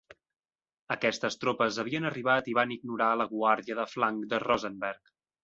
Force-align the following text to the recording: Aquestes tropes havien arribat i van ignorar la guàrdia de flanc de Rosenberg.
Aquestes 0.95 1.37
tropes 1.43 1.77
havien 1.83 2.07
arribat 2.11 2.49
i 2.53 2.57
van 2.61 2.73
ignorar 2.77 3.11
la 3.23 3.29
guàrdia 3.35 3.79
de 3.83 3.87
flanc 3.93 4.27
de 4.35 4.43
Rosenberg. 4.49 5.15